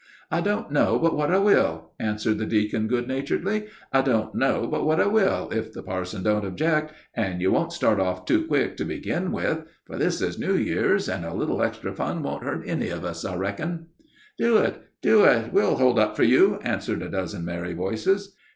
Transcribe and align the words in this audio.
"I 0.31 0.41
don't 0.41 0.71
know 0.71 0.97
but 0.97 1.15
what 1.15 1.31
I 1.31 1.37
will," 1.37 1.91
answered 1.99 2.39
the 2.39 2.45
deacon, 2.47 2.87
good 2.87 3.07
naturedly; 3.07 3.67
"don't 3.93 4.33
know 4.33 4.65
but 4.65 4.83
what 4.83 4.99
I 4.99 5.05
will, 5.05 5.51
if 5.51 5.73
the 5.73 5.83
parson 5.83 6.23
don't 6.23 6.43
object, 6.43 6.91
and 7.13 7.39
you 7.39 7.51
won't 7.51 7.71
start 7.71 7.99
off 7.99 8.25
too 8.25 8.47
quick 8.47 8.77
to 8.77 8.83
begin 8.83 9.31
with; 9.31 9.59
for 9.85 9.97
this 9.97 10.19
is 10.19 10.39
New 10.39 10.55
Year's, 10.55 11.07
and 11.07 11.23
a 11.23 11.35
little 11.35 11.61
extra 11.61 11.93
fun 11.93 12.23
won't 12.23 12.41
hurt 12.43 12.63
any 12.65 12.89
of 12.89 13.05
us, 13.05 13.23
I 13.23 13.35
reckon." 13.35 13.89
[Illustration: 14.39 14.39
THE 14.39 14.43
DEACON 14.43 14.55
AND 14.55 14.73
PARSON.] 14.73 14.91
"Do 15.03 15.13
it, 15.19 15.41
do 15.43 15.45
it; 15.47 15.53
we'll 15.53 15.75
hold 15.75 15.99
up 15.99 16.15
for 16.15 16.23
you," 16.23 16.57
answered 16.63 17.03
a 17.03 17.07
dozen 17.09 17.45
merry 17.45 17.73
voices. 17.75 18.35